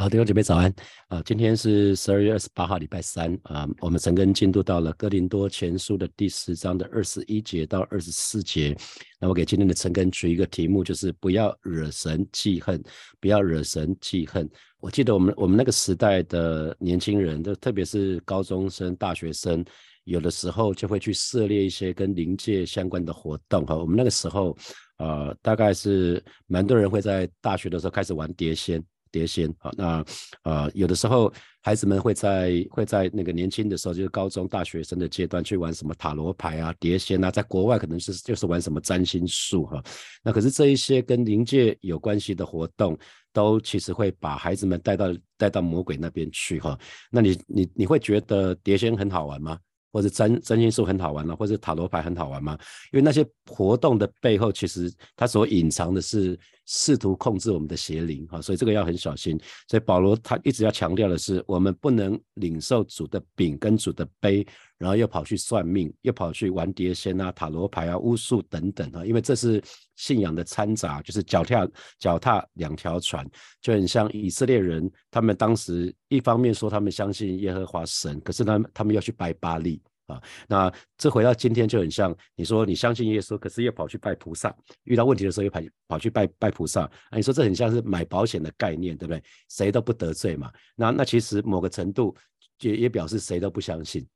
[0.00, 0.74] 好，弟兄姐妹早安
[1.08, 1.20] 啊！
[1.26, 3.68] 今天是十二月二十八号，礼拜三啊。
[3.80, 8.74] 我们陈根进度到了哥林多前书的第十章的二十一节到二十四节。
[9.20, 12.82] 那我给今天的陈根取一个题目，就是不要惹神记恨，
[13.20, 14.48] 不要惹神记恨。
[14.78, 19.62] 我记得我们我们那个时代的年轻人，就特别是高中生、大学生，
[20.04, 23.76] 有的时候就会去涉猎一些跟灵界相关的活动哈。
[23.76, 24.56] 我们那个时候
[24.96, 28.82] 呃，大概是蛮多人会在大学的时候开始玩碟仙。
[29.10, 30.04] 碟仙啊，那
[30.42, 39.82] 呃有的时候孩子们会在会在那个年轻的时候，就是高中大学生的阶段去玩什么塔罗牌啊、碟仙啊，在国外可能是就是玩什么占星术哈。
[40.22, 42.98] 那可是这一些跟灵界有关系的活动，
[43.32, 46.78] 都其实会把孩子们带到带到魔鬼那边去哈。
[47.10, 49.58] 那你你你会觉得碟仙很好玩吗？
[49.92, 51.34] 或者占占星术很好玩吗？
[51.34, 52.56] 或者塔罗牌很好玩吗？
[52.92, 59.38] 因为那些活动的背后，其实它所隐藏的是试图控制我们的邪灵哈，所以这个要很小心。
[59.68, 64.46] 所以保罗他一直要强调的是，我们不能领受主的饼跟主的杯，
[64.78, 69.62] 然后又跑去算命，又跑去玩碟仙啊、塔罗牌啊、巫术等等啊，因为这是
[69.96, 73.28] 信仰的掺杂，就是脚踏脚踏两条船，
[73.60, 79.82] 就很像以色列人，他们当时一方面说他们相信耶和华神，可是他们他们要去拜巴利。
[80.10, 89.22] 啊，那这回到今天就很像你说你相信耶稣，可是又跑去拜菩萨，遇到问题的时候又跑跑去拜拜菩萨，啊，你说这很像是买保险的概念，对不对？
[89.48, 90.52] 谁都不得罪嘛。
[90.76, 92.14] 那那其实某个程度
[92.60, 94.06] 也也表示谁都不相信。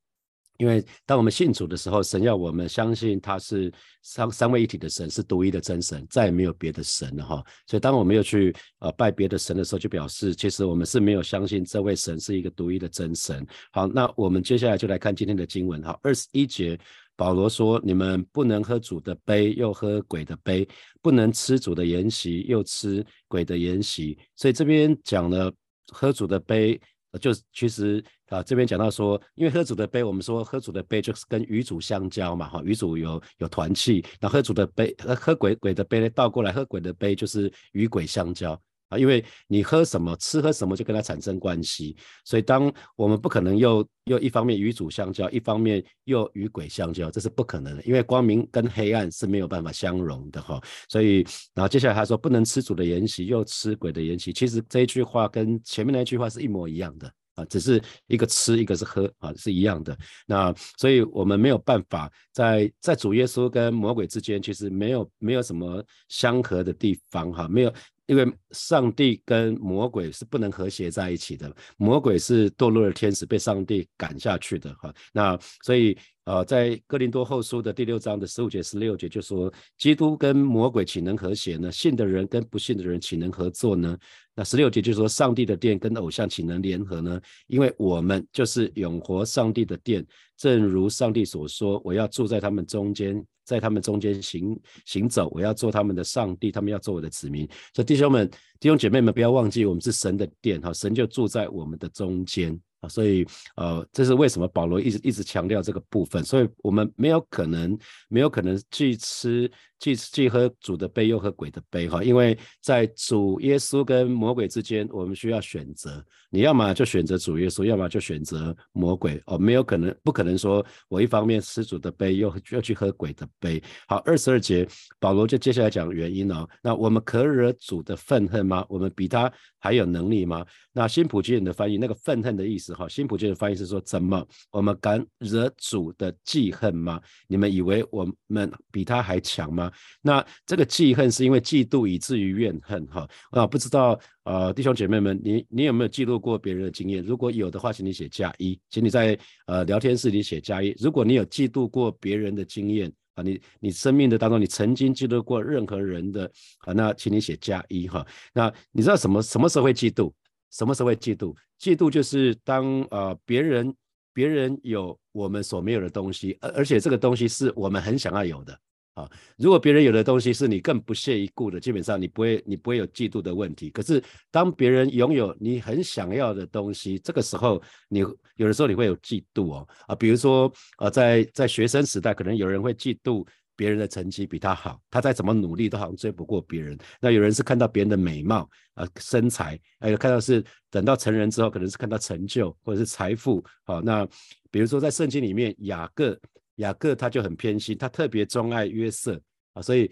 [0.59, 7.45] 因为当我们信主的时候，神要我们相信他是三三位一体的神，是独一的真神，再也没有别的神了哈。
[7.67, 13.45] 所以当我们又去呃拜别的神的时候，就表示其实我们是没有相信这位神是一个独一的真神。
[13.73, 15.99] 好，那我们接下来就来看今天的经文哈。
[16.03, 16.79] 二十一节，
[17.17, 20.65] 保罗说：你们不能喝主的杯，又喝鬼的杯；
[21.03, 24.17] 不能吃主的筵席，又吃鬼的筵席。
[24.37, 25.53] 所以这边讲了
[25.89, 26.81] 喝主的杯。
[27.19, 38.61] 就其实啊，这边讲到说，因为喝主的杯，我们说喝主的杯就是跟鱼主相交嘛，哈，鱼主有有团气，那喝主的杯，喝鬼鬼的杯呢，倒过来喝鬼的杯就是与鬼相交。
[38.99, 50.61] 因为你喝什么，吃喝什么就跟它产生关系，所以当我们不可能又又一方面与主相交，一方面又与鬼相交，这是不可能的，因为光明跟黑暗是没有办法相容的哈。
[50.89, 59.97] 所以，然后接下来他说不能吃主的筵席，又吃鬼的筵席，其实这一句话跟前面那句话是一模一样的啊，只是一个吃，一个是喝啊，是一样的。
[60.27, 67.73] 那所以我们没有办法在在主耶稣跟魔鬼之间，其实没有没有什么相合的地方哈，没有。
[68.07, 74.95] 因为上帝跟魔鬼是不能和谐在一起的，魔鬼是堕落的天使，被上帝赶下去的哈。
[75.13, 81.71] 那所以呃，在哥林多后书的第六章的十五节、十六节就说，基督跟魔鬼岂能和谐呢？
[81.71, 83.97] 信的人跟不信的人岂能合作呢？
[84.35, 87.21] 那十六节就说，上帝的殿跟偶像岂能联合呢？
[87.47, 93.25] 因为我们就是永活上帝的殿，正如上帝所说，我要住在他们中间。
[93.45, 97.47] 在他们中间行行走，我要做他们的上帝，他们要做我的子民。
[97.75, 98.27] 所以弟兄们、
[98.59, 102.59] 弟兄姐妹们，不要忘记，我们是神的殿，哈，神就住在我们的中间。
[102.89, 106.25] 所以，呃，这是为什么保罗一直一直强调这个部分。
[106.25, 107.77] 所以我们没有可能，
[108.09, 112.03] 没有可能去吃既既喝主的杯，又喝鬼的杯，哈。
[112.03, 116.05] 因为在主耶稣跟魔鬼之间，我们需要选择。
[116.35, 119.23] 你要么就选择主耶稣，要么就选择魔鬼。
[119.27, 123.63] 哦，没有可能，不可能说我一方面吃主的杯，又又去喝鬼的杯。
[123.87, 124.67] 好，二十二节，
[124.99, 126.45] 保罗就接下来讲原因哦。
[126.61, 128.67] 那我们可惹主的愤恨吗？
[128.69, 130.45] 我们比他还有能力吗？
[130.73, 132.75] 那新普金的翻译，那个愤恨的意思。
[132.75, 137.01] 哈，新普金的翻译是说：怎么我们敢惹主的记恨吗？
[137.29, 139.71] 你们以为我们比他还强吗？
[140.03, 142.85] 那这个记恨是因为嫉妒以至于怨恨。
[142.89, 147.03] 哈啊，不知道呃，弟兄姐妹们，你你有没有记录过别人的经验？
[147.03, 150.75] 如果有的话，请你写加一，请你在呃聊天室里写加一。
[150.79, 156.25] 如果你有嫉妒过别人的经验啊，你你生命的当中你曾经嫉妒过任何人的
[156.61, 158.05] 啊，那请你写加一哈。
[158.33, 160.11] 那你知道什么什么时候会嫉妒？
[160.51, 161.37] 什么时候会嫉妒？
[161.61, 163.75] 嫉妒就是当呃别人
[164.15, 168.59] 别人有我们所没有的东西，而而且这个东西是我们很想要有的
[168.95, 169.11] 啊。
[169.37, 173.71] 如果别人有的东西是你更不屑一顾的，基本上你不会你不会有嫉妒的问题。
[173.71, 178.01] 可是当别人拥有你很想要的东西，这个时候你
[178.37, 179.95] 有的时候你会有嫉妒哦啊。
[179.95, 183.27] 比如说呃在在学生时代，可能有人会嫉妒。
[183.57, 186.77] 别人的成绩比他好，他再怎么努力都好像追不过别人。
[187.01, 193.41] 那有人是看到别人的美貌啊、身材，还有看到是等到成人之后，可能是看到成就或者是财富。
[193.63, 194.05] 好，那
[194.51, 196.19] 比如说在圣经里面，雅各
[196.57, 199.21] 雅各他就很偏心，他特别钟爱约瑟
[199.53, 199.91] 啊，所以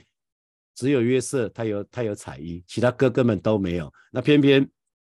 [0.75, 3.93] 只有约瑟他有他有彩衣，其他哥哥们都没有。
[4.11, 4.69] 那偏偏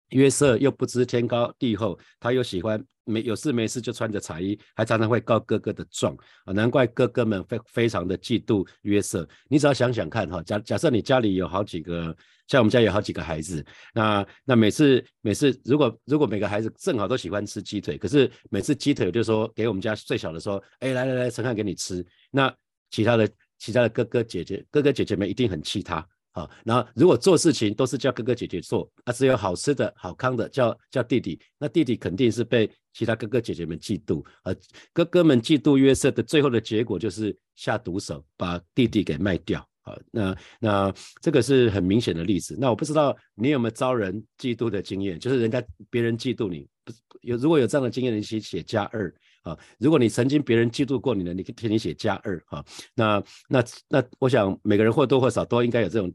[0.10, 9.28] 约瑟又不知天高地厚，他又喜欢没有事没事就穿着彩衣，还常常会告哥哥的状啊，难怪哥哥们非非常的嫉妒约瑟。
[9.50, 12.16] 你只要想想看哈，假假设你家里有好几个，
[12.53, 13.65] 像我们家有好几个孩子，
[13.95, 22.53] 那那每次每次如果如果每个孩子正好都喜欢吃鸡腿，可是每次鸡腿就说给我们家最小的说，哎来来来，陈汉给你吃，那
[22.91, 23.27] 其他的
[23.57, 26.07] 其他的哥哥姐姐哥哥姐姐们一定很气他。
[26.31, 34.53] 好，然后如果做事情都是叫哥哥姐姐做，啊，只有好吃的好康的叫叫弟弟，那弟弟肯定是被其他哥哥姐姐们嫉妒，啊，
[34.94, 42.57] 哥哥们嫉妒约瑟的最后的结果就是下毒手把弟弟给卖掉，好，那那这个是很明显的例子。
[42.59, 46.91] 那我不知道你有没有招人嫉妒的经验，就是人家别人嫉妒你，不
[47.21, 49.13] 有如果有这样的经验，你写写加二
[49.44, 49.57] 啊。
[49.77, 52.65] 如果你曾经别人嫉妒过你的，你可以替你写加二啊。
[52.95, 56.12] 那那那我想每个人或多或少都应该有这种。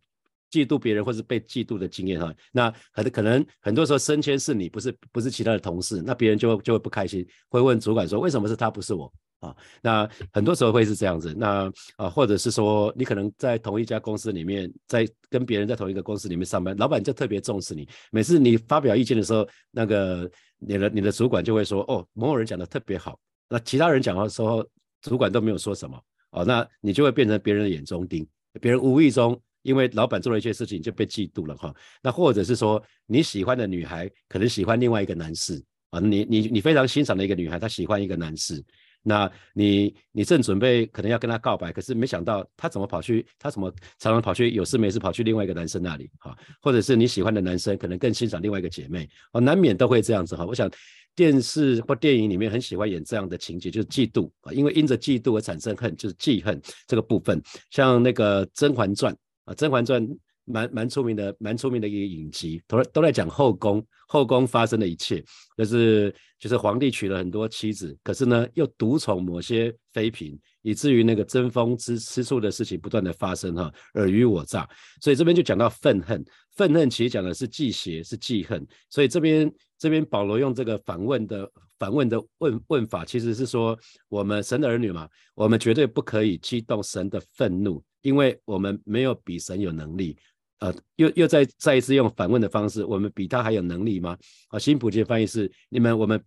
[0.51, 9.55] 嫉妒别人或是被嫉妒的经验哈，那可能可能很多时候升迁是你，不是不是其他的同事，那别人就会就会不开心，会问主管说为什么是他不是我啊？
[9.83, 23.19] 那很多时候会是这样子，那啊或者是说你可能在同一家公司里面，在跟别人在同一个公司里面上班，老板就特别重视你，每次你发表意见的时候，那个你的你的主管就会说哦某某人讲的特别好，
[23.49, 24.67] 那其他人讲的时候，
[25.03, 26.01] 主管都没有说什么
[26.31, 28.27] 哦，那你就会变成别人的眼中钉，
[28.61, 29.41] 别人无意中。
[29.63, 38.65] 因为老板做了一些事情就被嫉妒了哈，那或者是说你喜欢的女孩可能喜欢另外一个男士啊，你你你非常欣赏的一个女孩，她喜欢一个男士，
[39.03, 50.45] 那你你正准备可能要跟她告白，可是没想到她怎么跑去，她怎么常常跑去有事没事跑去另外一个男生那里哈，或者是你喜欢的男生可能更欣赏另外一个姐妹哦，难免都会这样子哈。
[50.45, 50.71] 我想
[51.15, 59.13] 电视或电影里面很喜欢演这样的情节，就是嫉妒啊，因为因着嫉妒而产生恨，就是记恨这个部分，像那个《甄嬛传》。
[59.45, 60.07] 啊，《甄嬛传》
[60.49, 65.23] 蛮蛮出名的，蛮出名的一个影集，都都在讲后宫，后宫发生的一切，
[65.57, 74.69] 就是就是皇帝娶了很多妻子，可是呢又独宠某些妃嫔，以至于那个争风吃吃醋的事情不断的发生哈，尔虞我诈，
[75.01, 76.25] 所以这边就讲到愤恨，
[76.57, 83.79] 愤恨其实讲的是忌邪，是忌恨，所以这边这边保罗用这个反问的反问的问问法，其实是说
[84.09, 87.83] 我们神的儿女嘛，我们绝对不可以激动神的愤怒。
[88.03, 90.17] 因为我们没有比神有能力，
[90.61, 94.19] 呃，又又再再一次用反问的方式，我们比他还有能力吗？
[94.49, 96.21] 啊，新普京翻译是：你们我们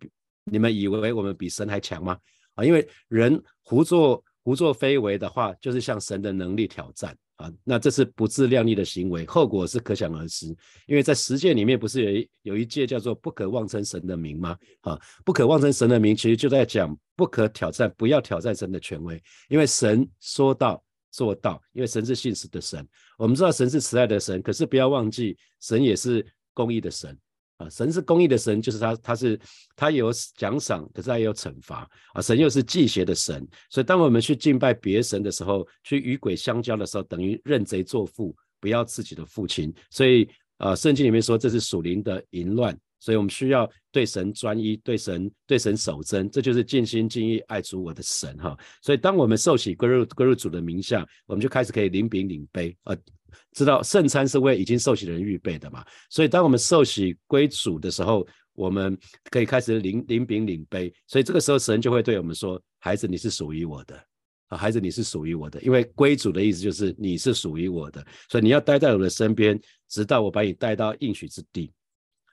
[0.45, 2.17] 你们以为我们比神还强吗？
[2.55, 10.47] 啊，因为人胡作胡作非为的话，就是向神的能力挑战啊，那这是不自量力的行为，后果是可想而知。
[10.87, 14.57] 因为在十诫里面不是有一有一诫叫做不可妄称神的名吗？
[14.81, 20.81] 啊，不可妄称神的名，其实就在讲不可挑战，不要挑战神的权威，因为神说到。
[21.11, 22.87] 做到，因为神是信实的神。
[23.17, 27.15] 我们知道神是慈爱的神，可是不要忘记，神也是公义的神
[27.57, 27.69] 啊。
[27.69, 29.39] 神是公义的神，就是他，他是
[29.75, 32.21] 他有奖赏，可是他也有惩罚啊。
[32.21, 39.73] 神又是祭邪的神，所以当我们去敬拜别神的时候，去与鬼相交的时候，等于认贼作父，不要自己的父亲。
[39.89, 40.27] 所以
[40.57, 42.77] 啊，圣经里面说这是属灵的淫乱。
[43.01, 48.55] 所以我们需要对神专一，对神对神守贞，这就是尽心尽意爱主我的神哈。
[48.81, 52.95] 所以当我们受洗归入归入主的名下，我们就开始可以领饼领杯，呃，
[53.53, 55.83] 知道圣餐是为已经受洗的人预备的嘛。
[56.11, 58.95] 所以当我们受洗归主的时候，我们
[59.31, 60.93] 可以开始领领饼领杯。
[61.07, 63.95] 所以这个时候神就会对我们说：“孩子，你是属于我的
[64.49, 69.59] 啊，孩子，你是属于我的。”因为归主的意思就是你是属于我的，所以你要待在我的身边，
[69.89, 71.71] 直到我把你带到应许之地。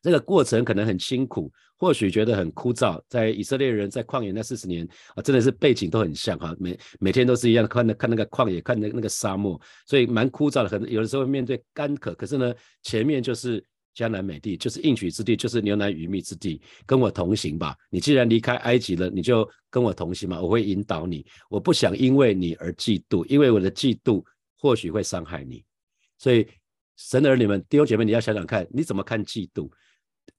[0.02, 3.00] 这个过程可能很辛苦，或许觉得很枯燥。
[3.08, 10.68] 在以色列人在旷野那四十年啊，真的是背景都很像哈，每每天都是一样，看那看那个旷野，看那那个沙漠，所以蛮枯燥的。
[10.68, 13.64] 很有的时候面对干渴，可是呢，前面就是
[13.94, 17.74] 迦南美地，就是应许之地，就是牛奶与蜜之地，跟我同行吧。
[17.90, 21.26] 你既然离开埃及了，你就跟我同行嘛，我会引导你。
[21.50, 24.24] 我不想因为你而嫉妒，因为我的嫉妒
[24.56, 25.64] 或许会伤害你。
[26.16, 26.46] 所以
[26.96, 29.68] 神的儿女们，弟兄姐妹，你要想想看，你怎么看嫉妒？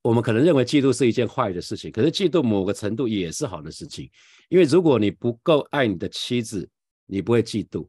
[0.02, 4.10] 我们可能认为嫉妒是一件坏的事情，可是嫉妒某个程度也是好的事情，
[4.48, 6.68] 因为如果你不够爱你的妻子，
[7.06, 7.88] 你不会嫉妒；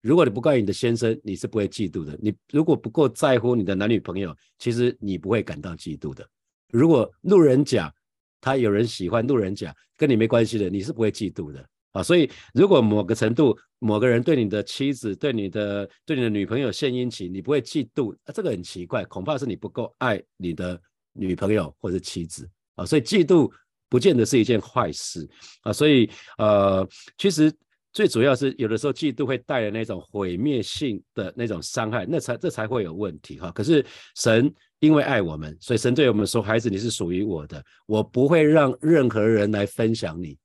[0.00, 2.16] 如果你不够爱你的先生，你是不会嫉妒的。
[2.22, 6.24] 你如果不够在乎你的男女朋友，其实你不会感到嫉妒的。
[6.70, 7.92] 如果路人甲
[8.40, 12.02] 他有人喜欢路人甲，跟你没关系的，你是不会嫉妒的啊。
[12.02, 20.80] 所以，如果某个程度某个人对你的妻子、对你的、对你的女朋友献殷勤，你不会嫉妒，啊，这个很奇怪，恐怕是你不够爱你的。
[21.12, 23.50] 女朋友或者妻子啊，所以嫉妒
[23.88, 25.28] 不见得是一件坏事
[25.62, 25.72] 啊。
[25.72, 26.86] 所以呃，
[27.16, 27.52] 其实
[27.92, 33.50] 最主要是有的时候嫉妒会带来那种毁灭性的那种伤害，那才这才会有问题哈。
[33.50, 33.84] 可是
[34.14, 40.38] 神因为爱我们，所以神对我们说：“孩子，你是属于我的，我不会让任何人来分享你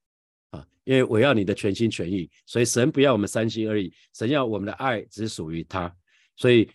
[0.50, 5.93] 啊，因为我要你的全心全意。”所以神不要我们三心二意，神要我们的爱只属于他。
[6.36, 6.67] 所以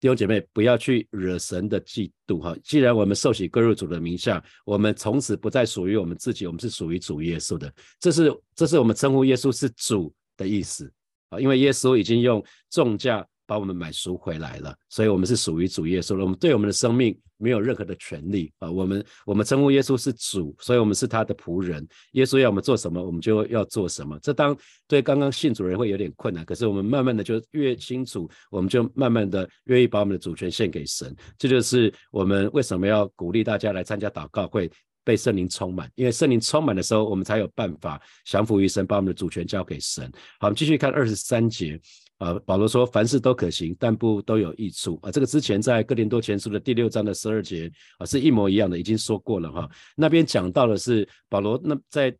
[0.00, 2.56] 弟兄姐妹不要去惹神的嫉妒哈。
[2.62, 7.72] 既然我们受洗归入主的名下，我们从此不再属于我们自己，我们是属于主耶稣的。
[7.98, 10.92] 这是这是我们称呼耶稣是主的意思
[11.30, 13.26] 啊，因为耶稣已经用重价。
[13.46, 16.22] 把我们买赎回来了，所以我们是属于主耶稣的。
[16.24, 18.70] 我们对我们的生命没有任何的权利啊。
[18.70, 21.86] 我们我们称呼耶稣是主，所以我们是他的仆人。
[22.12, 24.18] 耶稣要我们做什么，我们就要做什么。
[24.20, 24.56] 这当
[24.88, 31.14] 对刚刚信主人会有点困难，可是我们慢慢的就越清楚，我们就慢慢的愿意把我们的主权献给神。
[31.38, 34.70] 这就是我们为什么要鼓励大家来参加祷告会，
[35.04, 35.90] 被圣灵充满。
[35.94, 40.10] 因为圣灵充满的时候，我们才有办法降服于神，把我们的主权交给神。
[40.40, 41.80] 好，我们继续看二十三节。
[42.18, 45.10] 啊，保罗说凡事都可行，但不都有益处啊。
[45.10, 49.68] 这个之前在哥林多前书的第六章的十二节啊，是一模一样的，已经说过了哈。
[49.94, 52.16] 那边讲到的是保罗那在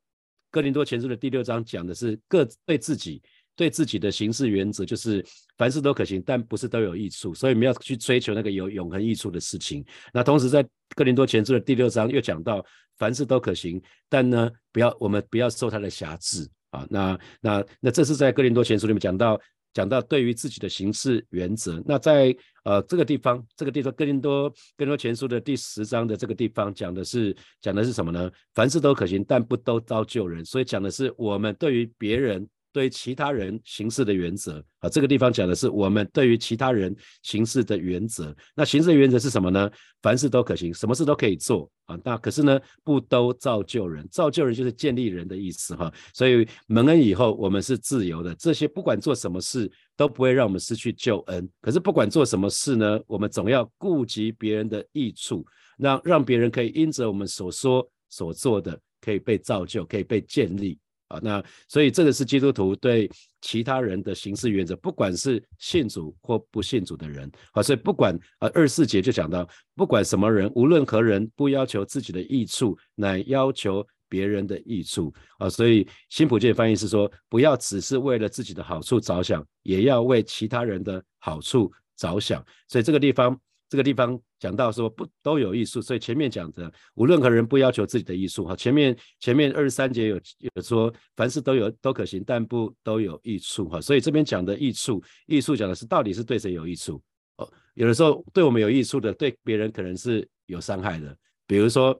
[0.50, 3.22] 哥林多前书的第六章讲的是各对自己
[3.54, 5.24] 对自己的行事原则，就是
[5.56, 9.82] 凡事都可行，但不是都有益处，所以我们要去追求那个有永恒益处的事情。
[10.12, 10.62] 那同时在
[10.94, 12.62] 哥林多前书的第六章又讲到
[12.98, 16.86] 凡事都可行，但呢不要我们不要受他的辖制啊。
[16.90, 19.40] 那那那这是在哥林多前书里面讲到。
[19.76, 28.30] 讲到对于自己的行事原则，那在呃这个地方，这个地方哥林多哥林多前书的第十章的这个地方讲的是讲的是什么呢？
[28.54, 32.48] 凡事都可行，但不都招救人，所以讲的是我们对于别人。
[32.76, 38.36] 对其他人行事的原则啊，这个地方讲的是我们对于其他人行事的原则。
[38.54, 39.70] 那行事的原则是什么呢？
[40.02, 41.98] 凡事都可行，什么事都可以做啊。
[42.04, 45.90] 那可是呢，不都造就人，造就人就是建立人的意思哈。
[46.12, 48.34] 所以蒙恩以后，我们是自由的。
[48.34, 51.48] 这些不管做什么事，都不会让我们失去救恩。
[51.62, 55.46] 可是不管做什么事呢，我们总要顾及别人的益处，
[55.78, 60.78] 让让别人可以因着我们所说所做的，可以被造就，可以被建立。
[61.08, 63.10] 啊，那所以这个是基督徒对
[63.40, 83.38] 其他人的行事原则，不管是信主或不信主的人，啊，所以不管呃二四节就讲到，不管什么人，无论何人，不要求自己的益处，乃要求别人的益处，啊，所以新普界翻译是说，不要只是为了自己的好处着想，也要为其他人的好处着想，所以这个地方。
[83.68, 88.54] 这个地方讲到说不都有艺术，所以前面讲的无论何人不要求自己的艺术哈。
[88.54, 93.80] 前面前面二十三节有有说凡事都有都可行，但不都有益处哈。
[93.80, 97.02] 所以这边讲的益处，益处讲的是到底是对谁有益处
[97.36, 97.50] 哦？
[97.74, 101.16] 有的时候对我们有益处的，对别人可能是有伤害的。
[101.46, 101.94] 比如说，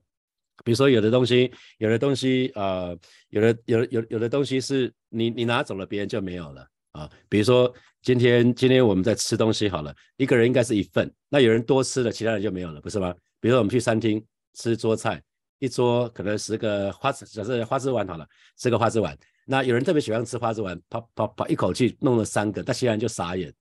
[0.64, 2.94] 比如说有的东西，有的东西啊，
[3.30, 6.66] 有的有有有的东西是你你拿走了，别人就没有了。
[6.96, 7.72] 啊，比如说
[8.02, 13.14] 今天今天我们在吃东西好了，一个人应该是一份，那有人多吃了，其他人就没有了，不是吗？
[13.40, 14.24] 比如说我们去餐厅
[14.54, 15.22] 吃桌菜，
[15.58, 18.26] 一桌可能十个花枝，假设花枝丸好了，
[18.58, 23.52] 十个花枝丸，那有人特别喜欢吃花枝丸，啪啪啪一口气弄了三个，那其他人就傻眼。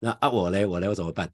[0.00, 1.30] 那啊我嘞我嘞我怎么办？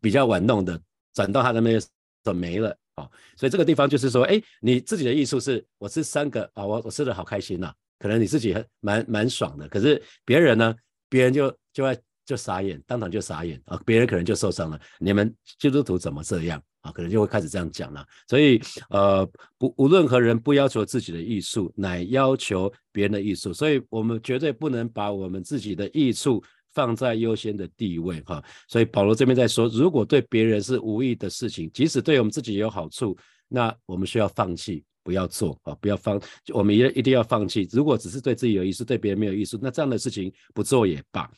[0.00, 0.80] 比较晚弄的
[1.12, 1.80] 转到他那边
[2.22, 3.08] 就没了啊。
[3.36, 7.74] 所以这个地方就是说，哎，你自己的艺术是我吃三个啊，我我吃的好开心呐。
[8.04, 10.74] 可能你自己很蛮蛮爽的，可是别人呢？
[11.08, 13.80] 别人就就会就傻眼，当场就傻眼啊！
[13.86, 14.78] 别人可能就受伤了。
[14.98, 16.92] 你们基督徒怎么这样啊？
[16.92, 18.06] 可能就会开始这样讲了。
[18.28, 23.54] 所以呃，不无论何人不要求自己的艺术，乃要求别人的艺术。
[23.54, 26.44] 所以我们绝对不能把我们自己的益处
[26.74, 28.44] 放在优先的地位哈。
[28.68, 33.16] 所以保罗这边在说，如果对别人是无益的事情，即使对我们自己有好处，
[33.48, 34.84] 那我们需要放弃。
[35.04, 35.76] 不要做啊！
[35.80, 36.20] 不要放，
[36.52, 37.68] 我们也一定要放弃。
[37.70, 41.30] 如果只是对自己有意思，对别人没有意思，那这样的事情不做也罢。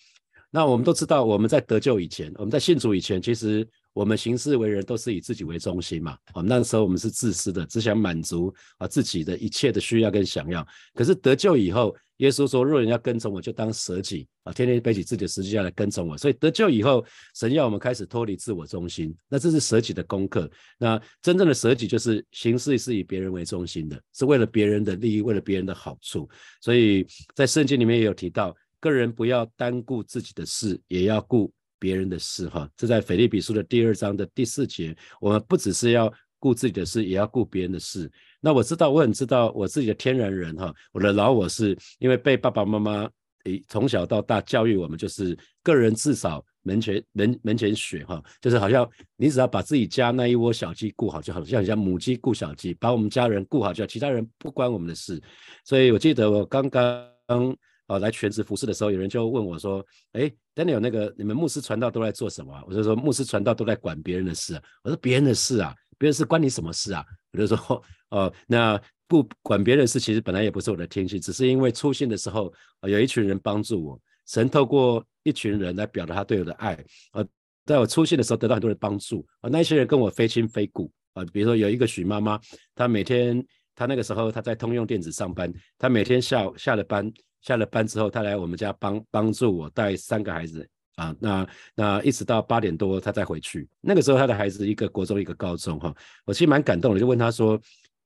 [0.50, 6.18] 那我们都知道，我们在得救以前，我们在信主以前，其实我们行事为人都是以自己为中心嘛。
[6.34, 10.66] 哦，那时候我们是自私的，只想满足啊自己的一切的需要跟想要。
[10.92, 17.02] 可是得救以后，耶稣说：“若人要跟从我，就当舍己啊，天天背起自己的十字架来跟从我。”所以得救以后，
[17.34, 20.50] 神要我们开始脱离自我中心，那这是舍己的功课。
[20.78, 26.28] 那真正的舍己，就是行事是以别人为中心的，是为了别人的利益，为了别人的好处。
[26.60, 32.48] 所以在圣经里面也有提到，个人不要单顾自己的事，也要顾别人的事。
[32.48, 38.10] 哈，这在腓立比书的第二章的第四节，我们不只是要顾自己的事，也要顾别人的事。
[38.40, 43.08] 那我知道，我很知道我自己的天然人哈，我的老我是因为被爸爸妈妈
[43.44, 55.20] 诶从小到大教育我们，就是个人至少门前门门前雪哈，就是好像你只要把自己家那一窝小鸡顾好就好，像像母鸡顾小鸡，把我们家人顾好就好，其他人不关我们的事。
[55.64, 57.56] 所以我记得我刚刚
[57.88, 72.52] 哦来全职服侍的时候，有人就问我说：“哎，Daniel，那个你们牧师传道都在做什么？”我就说：“牧师传道都在管别人的事。”我说：“别人的事啊，别人事关你什么事啊？”我就说：“哦，那不管别人的事，其实本来也不是我的天性，只是因为出信的时候
[72.82, 76.76] 有一群人帮助我，神透过一群人来表达他对我的爱。
[77.12, 77.24] 呃，
[77.64, 81.24] 在我出信的时候得到很多人帮助啊，那些人跟我非亲非故啊。
[81.32, 82.40] 比如说有一个许妈妈，
[82.74, 83.44] 她每天
[83.76, 87.12] 她那个时候她在通用电子上班，她每天下下了班。
[87.46, 93.68] 下了班之后，他来我们家帮帮助我带三个孩子啊，那那一直到八点多他再回去。
[93.80, 97.56] 那个时候他的孩子一个国中一个高中哈，我其实蛮感动的，就问他说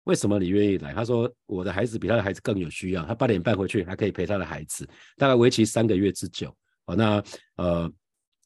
[0.05, 0.93] 为什么你愿意来？
[0.93, 6.55] 他说我的孩子比他的孩子更有需要，他八点半回去还可以陪他的孩子，大概为期三个月之久。
[6.85, 7.25] 哦，那
[7.57, 7.91] 呃，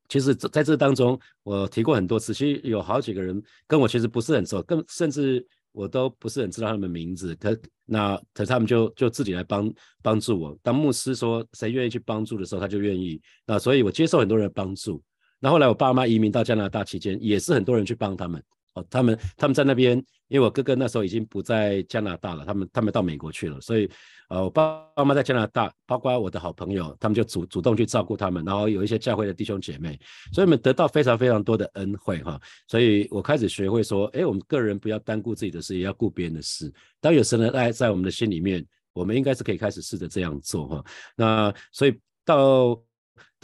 [0.08, 5.44] 其实在这当中我提过很多次，其实有好几个人跟我其实不是很熟，更甚至。
[5.74, 7.54] 我都不是很知道他们名字，可
[7.84, 9.70] 那可他们就就自己来帮
[10.02, 10.56] 帮助我。
[10.62, 13.20] 当牧师说谁愿意去帮助的时候，他就愿意。
[13.44, 15.02] 那所以我接受很多人帮助。
[15.40, 18.42] 那后来我爸妈移民到加拿大期间，也是很多人去帮他们。
[18.74, 23.88] 哦，他们他们在那边，因为我哥哥那时候已经不在加拿大了，他们他们到美国去了，所以
[24.28, 29.96] 呃，我爸爸妈在加拿大，包括我的好朋友，他们就主主动去照顾他们，然后有一些教会的弟兄姐妹，
[30.32, 36.72] 所以我们得到非常非常多的恩惠哈，所以我开始学会说，哎，我们个人不要单顾自己的事，也要顾别人的事。
[37.00, 40.84] 当有神的爱在我们的心里面，我们应该是可以开始试着这样做哈。
[41.14, 42.76] 那所以到。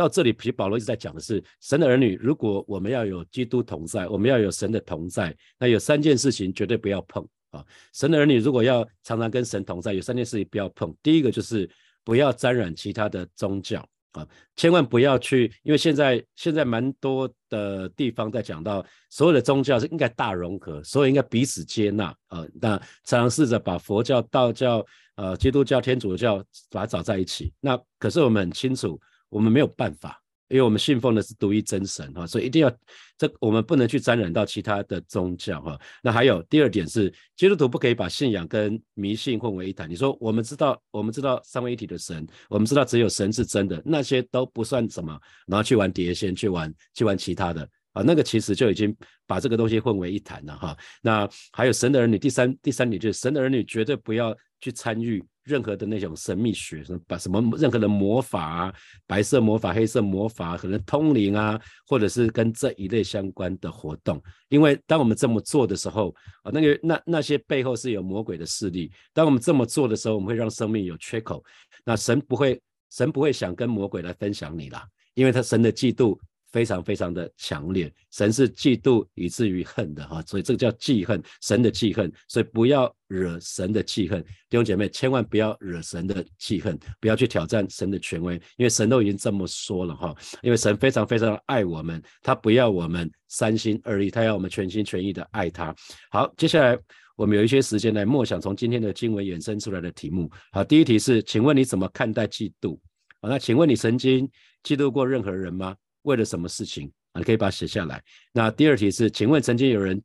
[0.00, 2.16] 到这里，其实保罗一直在讲的是神的儿女。
[2.16, 7.62] 如果我们要有基督同在，我们要有神的同在，那有三件事情绝对不要碰啊！
[7.92, 10.96] 神的儿女如果要常常跟神同在，有三件事情不要碰。
[11.02, 11.68] 第一个就是
[12.02, 14.26] 不要沾染其他的宗教啊，
[14.56, 22.46] 千万不要去，因为现在现在蛮多的地方在讲到所有的宗教是应该大融合，所有应该彼此接纳啊。
[22.58, 24.82] 那尝试着把佛教、道教、
[25.16, 27.52] 呃基督教、天主教把它找在一起。
[27.60, 28.98] 那可是我们很清楚。
[29.30, 32.70] 我们没有办法，因为我们信奉的是独一真神哈，所以一定要
[33.16, 35.80] 这我们不能去沾染到其他的宗教哈。
[36.02, 39.88] 那还有第二点是，基督徒不可以把信仰跟迷信混为一谈。
[39.88, 47.62] 你说我们知道，我们知道三位一体的神，我们知道只有神是真的，那些都不算什么，然后去玩碟仙，去玩去玩其他的
[47.92, 50.76] 啊，那个其实就已经把这个东西混为一谈了哈。
[51.00, 55.24] 那还有神的儿女，第三第三点就是神的儿女绝对不要去参与。
[55.44, 58.74] 任何的那种神秘学，什么把什么任何的魔法啊，
[59.06, 64.22] 白色魔法、黑色魔法，可能通灵啊，或者是跟这一类相关的活动。
[64.48, 68.90] 因为当我们这么做的时候啊，那个那那些背后是有魔鬼的势力。
[69.12, 71.42] 当我们这么做的时候，我们会让生命有缺口。
[71.84, 76.18] 那神不会，神不会想跟魔鬼来分享你啦，因为他神的嫉妒。
[76.52, 95.74] 非常非常的强烈，神是嫉妒以至于恨的哈，所以这个叫记恨，神的记恨，所以不要惹神的记恨，弟兄姐妹千万不要惹神的记恨，不要去挑战神的权威，因为神都已经这么说了哈，因为神非常非常爱我们，他不要我们三心二意，他要我们全心全意的爱他。
[96.10, 96.76] 好，接下来
[97.16, 100.28] 我们有一些时间来默想从今天的经文衍生出来的题目。
[100.50, 102.78] 好，第一题是，请问你怎么看待嫉妒？
[103.20, 104.28] 好，那请问你曾经
[104.64, 105.76] 嫉妒过任何人吗？
[106.02, 107.18] 为了什么事情啊？
[107.18, 108.02] 你可以把它写下来。
[108.32, 110.00] 那第二题是，请问曾经有人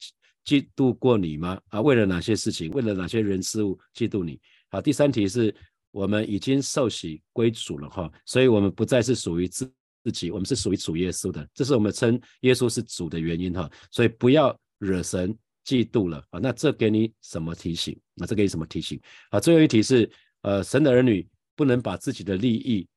[0.45, 1.59] 嫉妒过你吗？
[1.69, 2.71] 啊，为了哪些事情？
[2.71, 4.39] 为了哪些人事物嫉妒你？
[4.69, 5.53] 好，第三题是
[5.91, 9.65] 我们已经受洗归主了哈，所以我们不再是属于自
[10.03, 11.47] 自己，我们是属于主耶稣的。
[11.53, 13.69] 这是我们称耶稣是主的原因哈。
[13.89, 16.39] 所以不要惹神嫉妒了啊。
[16.39, 17.97] 那这给你什么提醒？
[18.13, 18.99] 那这给你什么提醒？
[19.31, 20.09] 好，最后一题是，
[20.41, 22.87] 呃，神的儿女不能把自己的利益。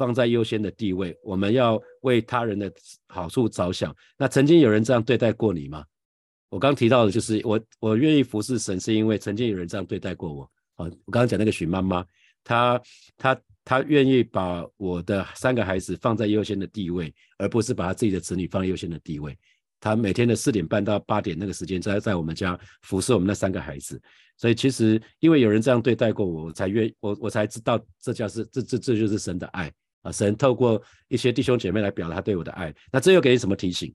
[0.00, 2.72] 放在优先的地位，我们要为他人的
[3.06, 3.94] 好处着想。
[4.16, 5.84] 那曾经有人这样对待过你吗？
[6.48, 10.44] 我刚提到的就是我，我愿意服侍神，是因为曾经有人这样对待过我。
[10.76, 12.02] 啊，我刚刚讲那个许妈妈，
[12.42, 12.80] 她
[13.18, 19.36] 她她愿意把我的三个孩子放在优先的地位，而不是把她自己的子女放在优先的地位。
[19.80, 24.00] 她每天的四点半到八点那个时间，在在我们家服侍我们那三个孩子。
[24.38, 29.70] 所以其实因为有人这样对待过我，我才愿我我才知道这叫是这这这就是神的爱。
[30.02, 33.92] 啊，神透过一些弟兄姐妹来表达他对我的爱，那这又给你什么提醒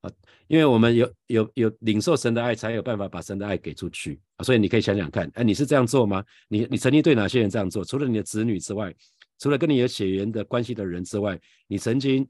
[0.00, 0.10] 啊？
[0.48, 4.44] 因为我们有有有领受神的爱，才有办法把神的爱给出去啊。
[4.44, 6.24] 所以你可以想想看，哎，你是这样做吗？
[6.48, 7.84] 你你曾经对哪些人这样做？
[7.84, 8.94] 除了你的子女之外，
[9.38, 12.26] 除了跟你有血缘的关系的人之外，你曾经？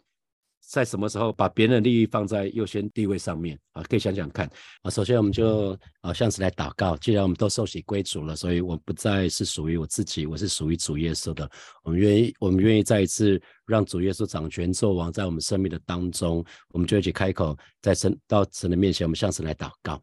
[0.68, 3.83] 在什么时候把别人的利益放在优先地位上面啊？
[3.85, 4.50] 可以想想看
[4.83, 4.90] 啊。
[4.90, 6.96] 首先，我们就啊，像是来祷告。
[6.96, 11.48] 既然我们都受洗归主了，所以我不再是属于我自己，我是属于主耶稣的。
[11.85, 16.44] 我们愿意，我们愿意再一次让主耶稣掌权做王在我们生命的当中。
[16.72, 20.02] 我们就一起开口，在神到神的面前，我们向神来祷告。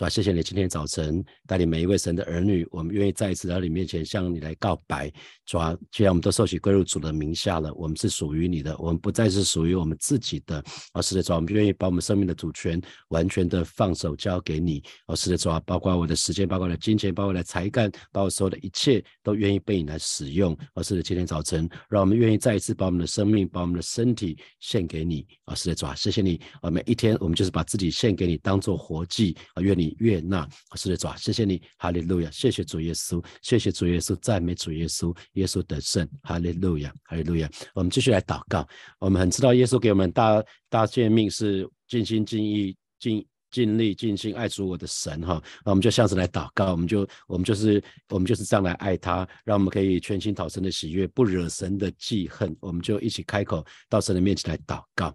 [0.00, 5.12] 主啊，谢谢你今天早晨带领每一位神的儿女，我们愿意再一次来你面前向你来告白。
[5.44, 5.58] 主，
[5.92, 10.64] 既然我们都受洗归入主的名下了，我们是属于你的，我们不再是属于我们自己的。
[10.94, 14.82] 而是的，主，我们愿意把我们生命的主权完全的放手交给你。
[15.06, 20.56] 而是的，主啊，包括我的时间，包括我的金钱，包括我的才干，包括所有的一切，都愿意被你来使用。
[20.72, 25.26] 而是的，今天早晨，让我们愿意再一次把我们的生命，把我们的身体献给你。
[25.44, 26.40] 而是的，主啊，谢谢你。
[26.62, 29.36] 啊，每一天我们就是把自己献给你，当做活祭。
[29.52, 30.48] 啊，愿你悦纳。
[30.76, 32.30] 是的，主啊，谢谢你，哈利路亚。
[32.30, 37.50] 谢谢主耶稣，谢谢主耶稣，赞美主耶稣，耶稣得胜，哈利路亚，哈利路亚。
[37.74, 38.66] 我们继续来祷告。
[38.98, 45.42] 我们很知道耶稣给我们大大诫命是尽心尽意尽尽力尽心爱主我的神哈。
[45.64, 52.56] 那我们就像是来祷告，我们就我们就是我们就是这样来爱他，让我们可以全心讨神的喜悦，不惹神的记恨。
[52.60, 55.12] 我们就一起开口到神的面前来祷告。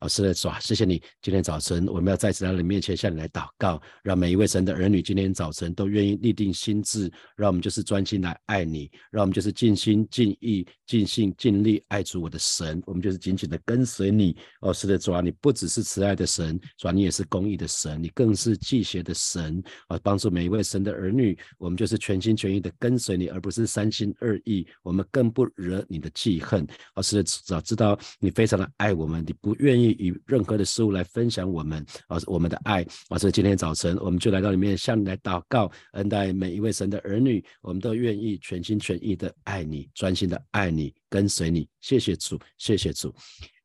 [0.00, 14.34] 老师的主啊：“谢谢你，今天早晨我们要再次来你面前向你来祷告，让每一位神的儿女今天早晨都愿意立定心志，让我们就是专心来爱你，让我们就是尽心尽意尽心尽力爱主我的神，我们就是紧紧的跟随你。
[14.62, 20.00] 哦，是的，主啊，你不只是慈爱的神，主啊，你也是公义的神，你更是祭邪的神啊！
[20.02, 26.66] 帮助每一位神的儿女，我们就是全心全意的跟随你，而不是三心二意，我们更不惹你的记恨。
[26.94, 41.68] 哦，是的，早知道你非常的爱我们，你不愿意。”以任何的事物来分享我们啊，我们的爱啊，所以今天早晨我们就来到里面向你来祷告，恩待每一位神的儿女，我们都愿意全心全意的爱你，专心的爱你，跟随你。
[41.80, 43.14] 谢谢主，谢谢主。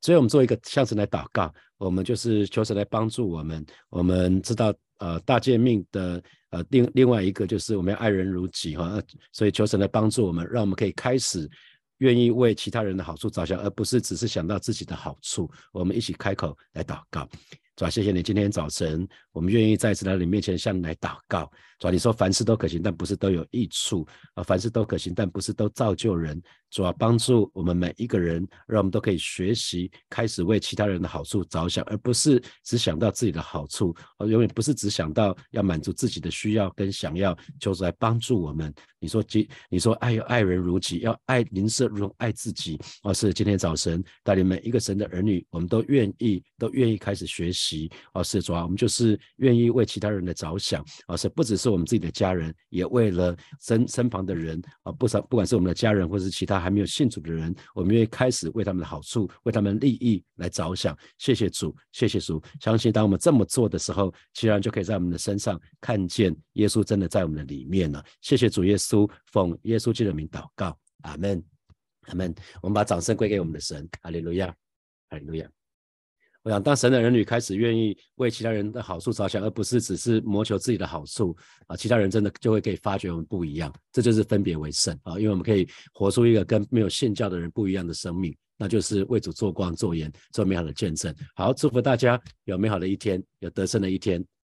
[0.01, 3.65] 所以我们做一个向神来祷告，我们就是求神来帮助我们。
[3.89, 11.49] 我们知道呃大诫命的呃另另外一个就是我们要爱人如己哈，所以求神来帮助我们，让我们可以开始。
[11.99, 15.49] 愿意为其他人的好处着想，而不是只是想到自己的好处。
[15.71, 17.27] 我们一起开口来祷告，
[17.75, 21.51] 主啊，谢谢你今天早晨，我们愿意再次来你面前向你来祷告。
[21.79, 26.41] 主啊，你说凡事都可行，但不是都有益处啊；凡事都可行，但不是都造就人。
[26.71, 33.95] 主啊，帮助我们每一个人，让我们都可以学习，开始为其他人的好处着想，而不是只想到自己的好处。
[34.17, 38.73] 而永远不是只想到要满足自己的需要跟想要，就是来帮助我们。
[38.99, 42.77] 你说，今你说爱要爱人如己，要爱邻舍如爱自己。
[43.03, 47.89] 而是今天早晨带领每一个神的儿女，我们都愿意，都愿意开始学习。
[48.13, 50.83] 而是主啊，我们就是愿意为其他人的着想。
[51.07, 56.55] 而是不只是是我们自己的家人，也为了身身旁的人啊，不少不管是我们的家人，或是其他。
[56.59, 60.97] 还没有信主的人，我们愿意开始为他们的好处、为他们利益来着想。
[61.17, 62.41] 谢谢主，谢谢主。
[62.59, 68.03] 相信当我们这么做的时候，其然就可以在我们的身上看见耶稣真的在我们的里面了。
[68.21, 71.43] 谢谢主耶稣，奉耶稣基督的名祷告，阿门，
[72.07, 72.33] 阿门。
[72.61, 74.47] 我们把掌声归给我们的神，哈利路亚，
[75.09, 75.47] 哈利路亚。
[76.45, 83.73] 我想，当神的儿女开始愿意为其他人的好处着想，而不是只是谋求自己的好处啊，其他人真的就会可以发觉我们不一样。
[83.91, 91.11] 这就是分别为圣啊，因为我们可以活出一个跟没有信教的人不一样的生命，那就是为主做光、做盐、做美好的见证。
[91.33, 94.23] 好，祝福大家有美好的一天，有得胜的一天。